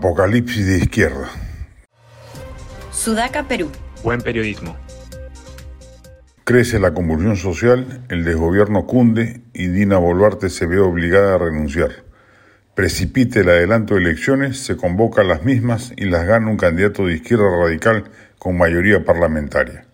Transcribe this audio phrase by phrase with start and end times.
[0.00, 1.28] Apocalipsis de izquierda.
[2.90, 3.70] Sudaca, Perú.
[4.02, 4.74] Buen periodismo.
[6.44, 11.90] Crece la convulsión social, el desgobierno cunde y Dina Boluarte se ve obligada a renunciar.
[12.74, 17.04] Precipite el adelanto de elecciones, se convoca a las mismas y las gana un candidato
[17.04, 18.04] de izquierda radical
[18.38, 19.84] con mayoría parlamentaria.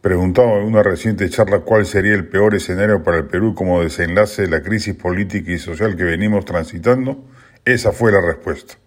[0.00, 4.42] Preguntado en una reciente charla cuál sería el peor escenario para el Perú como desenlace
[4.42, 7.24] de la crisis política y social que venimos transitando,
[7.64, 8.78] esa fue la respuesta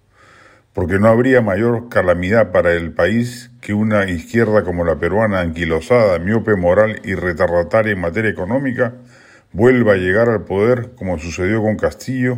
[0.77, 6.19] porque no habría mayor calamidad para el país que una izquierda como la peruana, anquilosada,
[6.19, 8.93] miope moral y retardataria en materia económica,
[9.53, 12.37] vuelva a llegar al poder como sucedió con Castillo,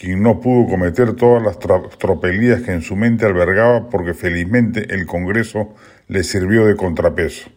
[0.00, 5.04] quien no pudo cometer todas las tropelías que en su mente albergaba porque felizmente el
[5.04, 5.74] Congreso
[6.08, 7.50] le sirvió de contrapeso.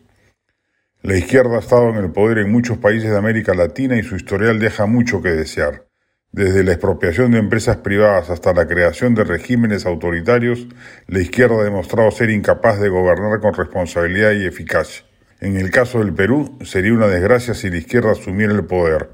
[1.04, 4.18] La izquierda ha estado en el poder en muchos países de América Latina y su
[4.18, 5.87] historial deja mucho que desear.
[6.38, 10.68] Desde la expropiación de empresas privadas hasta la creación de regímenes autoritarios,
[11.08, 15.04] la izquierda ha demostrado ser incapaz de gobernar con responsabilidad y eficacia.
[15.40, 19.10] En el caso del Perú, sería una desgracia si la izquierda asumiera el poder.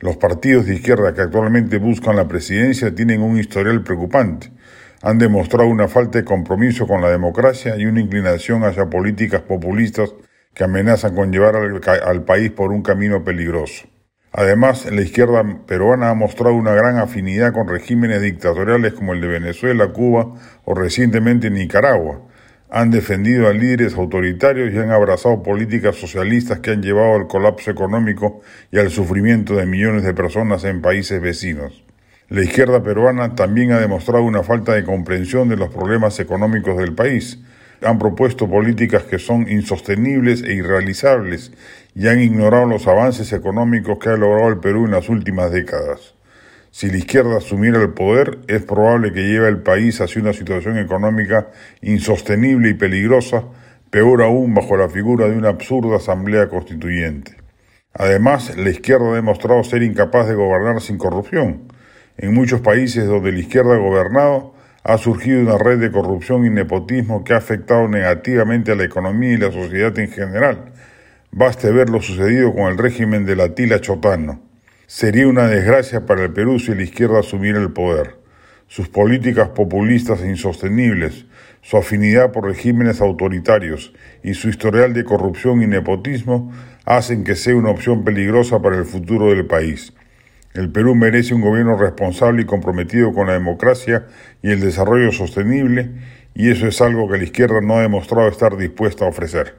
[0.00, 4.52] Los partidos de izquierda que actualmente buscan la presidencia tienen un historial preocupante.
[5.00, 10.12] Han demostrado una falta de compromiso con la democracia y una inclinación hacia políticas populistas
[10.52, 13.86] que amenazan con llevar al, al país por un camino peligroso.
[14.38, 19.28] Además, la izquierda peruana ha mostrado una gran afinidad con regímenes dictatoriales como el de
[19.28, 20.34] Venezuela, Cuba
[20.66, 22.20] o recientemente Nicaragua.
[22.68, 27.70] Han defendido a líderes autoritarios y han abrazado políticas socialistas que han llevado al colapso
[27.70, 31.82] económico y al sufrimiento de millones de personas en países vecinos.
[32.28, 36.92] La izquierda peruana también ha demostrado una falta de comprensión de los problemas económicos del
[36.92, 37.38] país,
[37.82, 41.52] han propuesto políticas que son insostenibles e irrealizables
[41.94, 46.14] y han ignorado los avances económicos que ha logrado el Perú en las últimas décadas.
[46.70, 50.76] Si la izquierda asumiera el poder, es probable que lleve al país hacia una situación
[50.78, 51.48] económica
[51.80, 53.44] insostenible y peligrosa,
[53.90, 57.36] peor aún bajo la figura de una absurda asamblea constituyente.
[57.94, 61.72] Además, la izquierda ha demostrado ser incapaz de gobernar sin corrupción.
[62.18, 64.55] En muchos países donde la izquierda ha gobernado,
[64.88, 69.32] ha surgido una red de corrupción y nepotismo que ha afectado negativamente a la economía
[69.32, 70.72] y la sociedad en general.
[71.32, 74.40] Baste ver lo sucedido con el régimen de la tila chotano.
[74.86, 78.14] Sería una desgracia para el Perú si la izquierda asumiera el poder.
[78.68, 81.26] Sus políticas populistas e insostenibles,
[81.62, 83.92] su afinidad por regímenes autoritarios
[84.22, 86.52] y su historial de corrupción y nepotismo
[86.84, 89.92] hacen que sea una opción peligrosa para el futuro del país.
[90.56, 94.06] El Perú merece un gobierno responsable y comprometido con la democracia
[94.42, 95.90] y el desarrollo sostenible,
[96.34, 99.54] y eso es algo que la izquierda no ha demostrado estar dispuesta a ofrecer.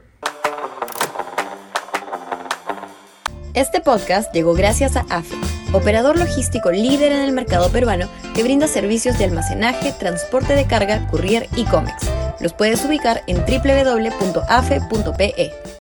[3.54, 5.36] Este podcast llegó gracias a AFE,
[5.72, 11.08] operador logístico líder en el mercado peruano que brinda servicios de almacenaje, transporte de carga,
[11.10, 12.10] courier y cómics.
[12.40, 14.58] Los puedes ubicar en www.afe.pe.